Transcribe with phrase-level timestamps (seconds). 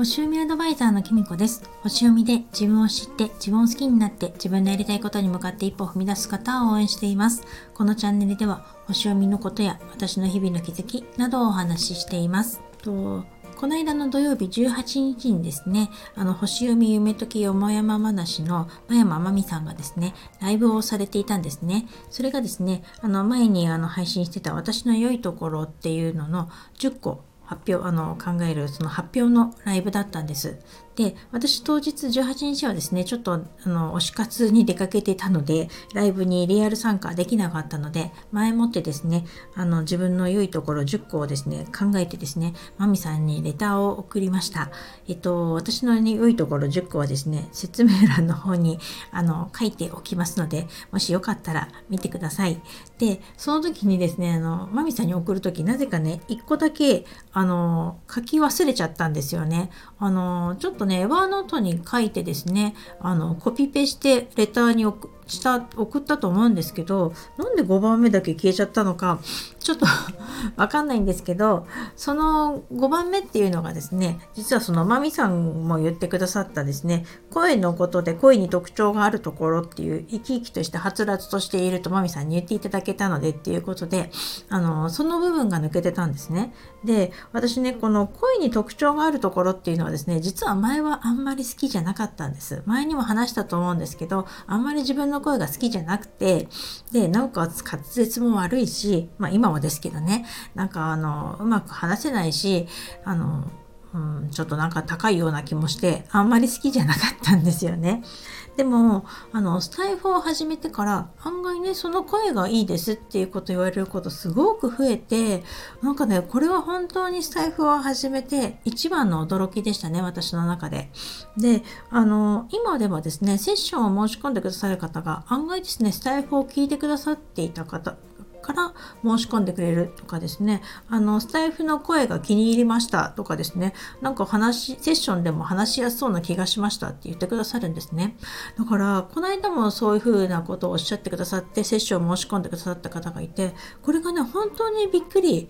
[0.00, 1.62] 星読みアドバイザーのきみこです。
[1.82, 7.44] 星読みで自分を知って自分を好きになって自分のやりたいことに向かって一歩を踏み出す方を応援しています。
[7.74, 12.62] このチャンネルでは星読みのことや私の日々の気づきなどをお話ししています。
[12.80, 13.26] と
[13.58, 21.86] この間の土曜日18日にですね、あの、星読み夢解きよもやま話の真山真美さんがですね、ライブをされていたんですね。
[22.08, 26.48] それがですね、あの、前にあの配信してた私の良いところっていうのの
[26.78, 30.60] 10個発表あの考えるその発表のライブだったんです。
[31.00, 39.24] で私当日18日はですねちょっとあの推し活に出かけてたのでライブにリアル参加できなかったので前もってですね
[39.54, 44.70] あの自分の良いところ10個をですね考えてですねマミさんにレターを送りました。
[45.08, 48.78] えっと私の、ね、良いところ10個はですね説明欄の方に
[49.10, 52.60] あの書いておきますのでもしよかったら見てください。
[52.98, 59.70] でその時にですねあのマミさんに送る時なぜかね1個だけあの書き忘れちゃったんですよね。
[59.98, 69.20] あのちょっとねねエヴァーノートに書いてですねあのコピペしてレターに送した送ったと思うんですけどなんで5番目だけ消えちゃったのか
[69.58, 69.86] ちょっと
[70.56, 84.10] わかんないんですけどその5番目っていうのがですね実はそのまみさんも言ってくださったですね声のことで声に特徴があるところっていう生き生きとしてはつらつとしているとまみさんに言っていただけたのでっていうことで
[84.48, 86.52] あのその部分が抜けてたんですね。
[86.84, 92.62] で私ねこの声に特徴があるところっていうのはですね実は前はあんまり好きじゃなかったんです。
[92.66, 96.48] 前にも話したと思うんですけどあんまり自分の声が好きじゃなくて
[96.92, 102.66] でなおかつ滑舌も悪いしまあ今はですけどねなんかあのうまく話せないし
[103.04, 103.44] あの、
[103.92, 108.04] うん、ちょっとなんか高いような気もしてあんまり好きじゃなかったんですよね。
[108.56, 115.42] でもあのスタイフを始めてから案外ねその声がいいですっていうこと言われることすごく増えて
[115.82, 120.90] なんかねこれは本当にスタイフを始めて一番の驚きでしたね私の中で。
[121.36, 127.96] であの今ではですねセッションを申し込んでくださる方が案外ですねスタイフを聞いてくださっていた方
[128.42, 130.62] から申し込んでくれるとかですね。
[130.88, 133.74] あのスタイフの声が気に入りましたとかですね。
[134.00, 138.16] なんか話セッションでも話しやすそうな気がしましたって言ってくださるんですね。
[138.58, 145.48] だからこの間もそういうふうなことをおっしゃってくださってセッションを申し込んでくださった方がいてこれがね本当にびっくり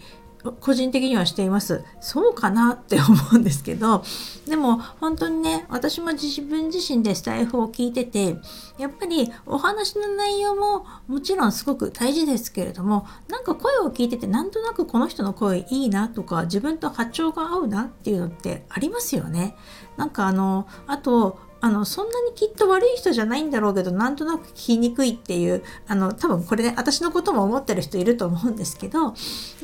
[0.61, 1.85] 個人的にはしています。
[2.01, 4.03] そうかなって思うんですけど
[4.47, 8.37] でも本当にね私も自分自身でスタイフを聞いてて
[8.79, 19.57] やっぱりお話の内容ももちろんすごく大事ですけれどもなんか声を聞いててなんとなくこの人の声いいなとか自分と波長が合うなっていうのってありますよね。
[19.97, 29.15] なんかあのあとあのそんなにきっと悪い人じゃないんだろうけどなんとなく聞きにくいっていうあの多分これね私のことも思ってる人いると思うんですけど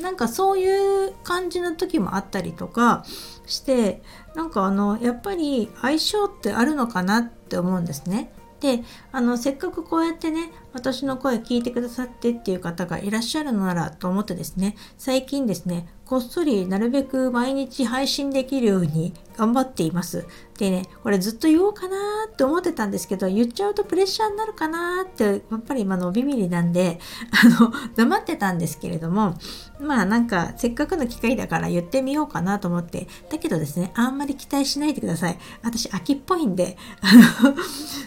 [0.01, 3.03] なんかそういう感じの時もあったりとか
[3.45, 4.01] して
[4.35, 8.31] なんかあのやっぱり相性ってあるのかなって思うんですね。
[8.59, 20.25] であのせっかくこうやってね私の声聞いてくださってっていう方がいらっしゃるのならと思ってですね最近ですねこっそりなるべく毎日配信できるように頑張っています。
[20.57, 21.97] でね、これずっと言おうかな
[22.31, 26.99] って思ってたんですけど、言っちゃうとプレッシャーになるかなって、やっぱり今のビビりなんで、
[27.45, 29.35] あの、黙ってたんですけれども、
[29.79, 35.37] まあなんかせっかくの機会だから言ってみようかなと思って、だけどですね、あんまり期待しないでください。
[35.61, 37.13] 私、秋っぽいんで、あ
[37.43, 37.55] の、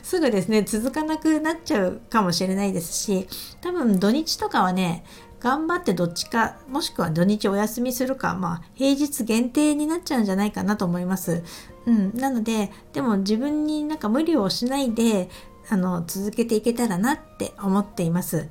[0.02, 3.26] すぐですね、続かなくなっちゃうかもしれないれないですし、
[3.60, 5.04] 多分土日とかはね、
[5.40, 11.42] 頑張ってどっちかもしくは土日お休みするかまあ平日限定になっちゃうんじゃないかなと思います。
[11.86, 15.30] うん、なのででも自分になんか無理をしないで
[15.70, 18.48] あの続けていけたらなって思っています。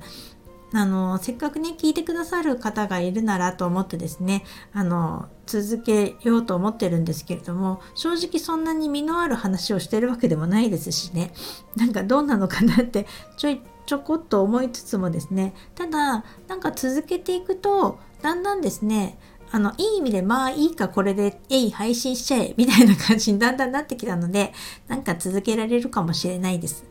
[0.72, 11.32] あのせっかくね聞いてくださる方がいるならと思ってですねあの続けようと思ってるんですけれども正直そんなに身のある話をしてるわけでもないですしね
[11.74, 13.06] なんかどうなのかなって
[13.36, 19.18] ちょいちょこっと思いつつもですねただなんか続けていくとだんだんですね
[19.50, 24.52] あのいい意味でまあいいかこれでえい配信しちゃえみたいな感じにだんだんなってきたので
[24.86, 26.84] なんか続けられるかもしれないです。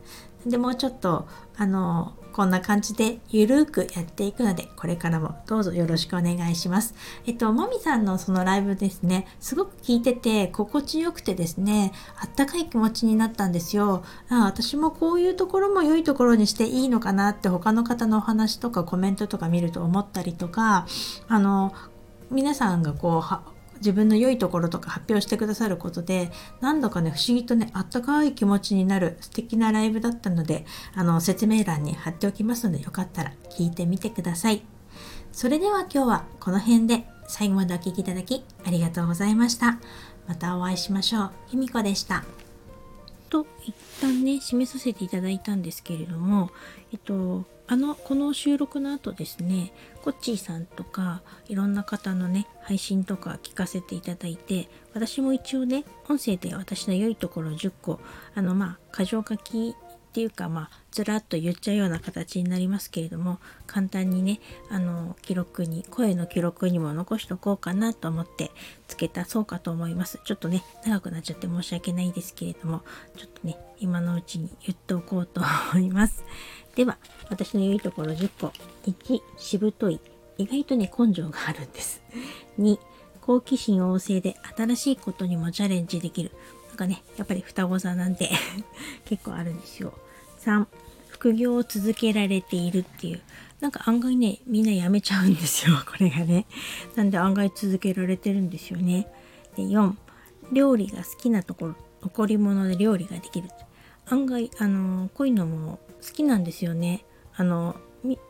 [0.46, 1.26] でもうちょっと
[1.56, 6.94] あのこんな感じでゆるーくやっていくので、これからもどうぞよろしくお願いします。
[7.26, 14.04] えっと、もみさんのそのライブですね、すごく聞いてて心地よくてですね、あったかい気持ちになったんですよ。
[14.28, 20.86] あ私もこういうところも良いところにしていいのかなって他の方のお話とかコメントとか見ると思ったりとか、
[21.28, 21.74] あの、
[22.30, 23.20] 皆さんがこう
[23.80, 26.30] 自分の良いところとか発表してくださることで
[26.60, 34.62] 何度かね不思議とねあったかい気持ちになる素敵なライブだったのであの説明欄に貼っておきますのでよかったら聞いてみてください
[35.32, 39.78] それでは今日はこの辺で最後までお聴きいただきありがとうございました
[40.30, 41.30] またお会いしましょう。
[41.48, 42.22] ひみこでした。
[43.30, 46.50] と一旦ね締めさせていただいたんですけれども
[46.92, 49.72] えっとあのこの収録の後ですね
[50.02, 58.00] コッチーさんとかいろんな方のね配信とか聞かせていただいて私も一応ね音声で私の良いところ10個
[58.34, 59.76] あのまあ箇条書き
[60.10, 68.50] っていうかまあずらっと言っちゃうような形になりますけれども簡単にねあの記録に声の記録にも残しとこうかなと思って
[68.88, 70.20] つけたそうかと思います。
[70.24, 72.82] ちょっとね長くなっちゃって申し訳ないですけれども
[73.16, 75.40] ちょっとね今のうちに言っておこうと
[75.72, 76.24] 思います。
[76.74, 76.98] では
[77.28, 78.52] 私の良いところ10個
[78.86, 80.00] 1しぶとい。
[80.38, 82.02] 意外とね根性があるんです。
[82.58, 82.78] 2
[83.20, 86.32] 好奇心旺盛で新しいことにもチャレンジできる。
[86.80, 88.30] かね、やっぱり双子座なんで
[89.04, 89.92] 結構あるんですよ。
[90.40, 90.66] 3、
[91.08, 93.20] 副業を続けられているっていう。
[93.60, 96.46] なんか案外ね、みんな辞めちゃうんですよ、 これがね。
[96.96, 99.06] なんで案外続けられてるんですよね。
[99.56, 99.94] で、4、
[100.52, 103.50] 料理が好きなところ、残り物で料理ができる。
[104.06, 107.04] 案外、あの、こういうのも好きなんですよね。
[107.34, 107.76] あの、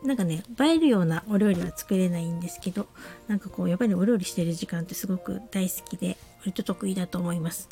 [0.03, 2.89] なんかね映えるようなお料理は作れないんですけど
[3.29, 7.69] なんかこうやっぱりお料理してる時間ってすごく大好きで割と得意だと思います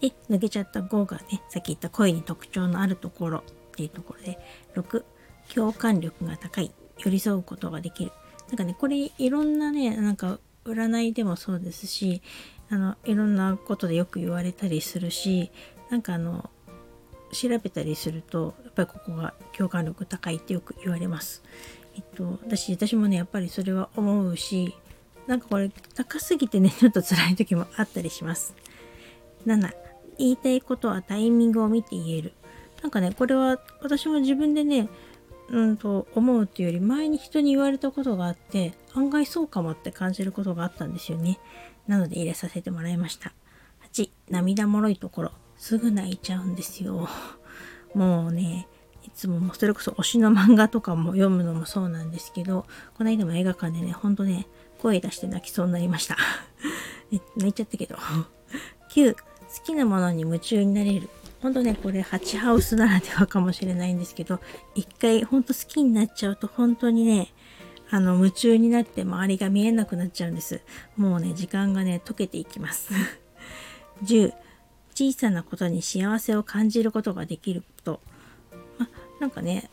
[0.00, 3.42] で、抜けちゃった5がね、さっき言った声に特徴のあるところっ
[3.76, 4.38] ていうところで、
[4.74, 5.04] 6、
[5.54, 8.12] 共感力が高い、寄り添うことができる。
[8.48, 12.22] なんかね、これいろんなね、なんか占いでもそうですし、
[12.70, 15.50] あの、いろんなことでよく言われたりするし、
[15.90, 16.50] なんかあの、
[17.32, 21.42] 調べたりすると、やっぱりここが共感力高いってよく言われます。
[21.94, 24.74] えっと、私、私もね、やっぱりそれは思うし、
[25.30, 28.52] なんかこれ高すぎてね、ちょっと辛い時もあったりします。
[29.46, 29.72] 7、
[30.18, 32.32] 言いたいことはタイミングを見て言える。
[32.82, 34.88] なんかね、これは私も自分でね、
[35.50, 41.38] うんと思うっていうより前に人に言われたことがあって案外そうかもって感じることがあったんですよね。
[41.86, 43.32] なので入れさせてもらいました。
[43.92, 45.32] 8、涙もろいところ。
[45.56, 47.08] すぐ泣いちゃうんですよ。
[47.94, 48.66] もうね、
[49.10, 52.66] いつもそれこそ推しの漫画とかも読むのもそうなんですけど、
[52.96, 54.46] この間も映画館でね、ほんとね、
[54.78, 56.16] 声出して泣きそうになりました。
[57.36, 57.96] 泣いちゃったけど。
[58.90, 59.20] 9、好
[59.64, 61.08] きなものに夢中になれる。
[61.42, 64.40] ほんとね、これ、ハチハウスならではかもしれないんですけど、
[64.74, 67.32] 一回ほんと好きになっちゃうと本当にね、
[67.90, 70.60] あの、夢中になって周りが見えなくなっちゃうんです。
[70.96, 72.90] もうね、時間がね、溶けていきます。
[74.04, 74.32] 10、
[74.94, 78.00] 小さなことに幸せを感じることができること。
[79.20, 79.70] なんかね、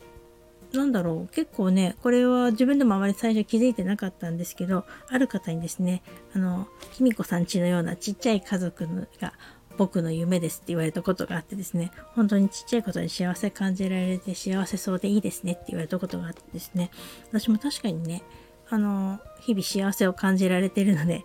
[0.72, 6.02] なんだろう結構ねこれは自分でもあまり最初気づいてなかったんですけどある方にですね
[6.34, 8.86] あの卑弥呼さんちのようなちっちゃい家族
[9.18, 9.32] が
[9.78, 16.90] 僕の夢ですって言われたことがあってですね、本当にちっちゃいことに幸せ感じられて幸せそうでいいですねって言われたことがあってですね、
[17.30, 18.22] 私も確かにね、
[18.68, 21.24] あの、日々幸せを感じられているので、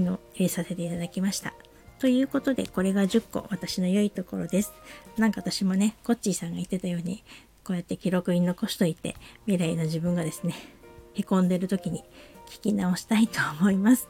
[0.00, 1.54] の入れさせていただきました。
[2.00, 4.72] ということで、これが10個私の良いところです。
[5.16, 7.22] なんか私もね、コッチーさんが言ってたように、
[7.66, 9.16] こうやって記録に残しといて、
[9.46, 10.54] 未来の自分がですね、
[11.14, 12.04] へこんでる時に
[12.46, 14.08] 聞き直したいと思います。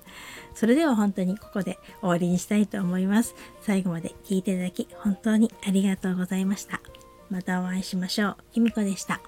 [0.55, 3.35] それでは本当にここで終わりにしたいと思います。
[3.63, 6.83] 最後まで聞いていただき本当にありがとうございました。
[7.31, 8.37] またお会いしましょう。
[8.53, 9.23] きみこでした。